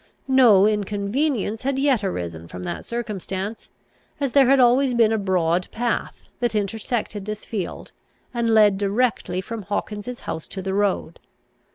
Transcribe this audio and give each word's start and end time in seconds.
No 0.27 0.65
inconvenience 0.65 1.61
had 1.61 1.77
yet 1.77 2.03
arisen 2.03 2.47
from 2.47 2.63
that 2.63 2.85
circumstance, 2.85 3.69
as 4.19 4.31
there 4.31 4.47
had 4.47 4.59
always 4.59 4.95
been 4.95 5.13
a 5.13 5.17
broad 5.19 5.67
path, 5.69 6.23
that 6.39 6.55
intersected 6.55 7.25
this 7.25 7.45
field, 7.45 7.91
and 8.33 8.49
led 8.51 8.79
directly 8.79 9.41
from 9.41 9.61
Hawkins's 9.61 10.21
house 10.21 10.47
to 10.47 10.61
the 10.63 10.73
road. 10.73 11.19